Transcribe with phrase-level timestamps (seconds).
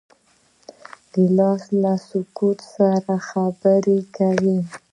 [1.13, 4.57] ګیلاس له سکوت سره خبرې کوي.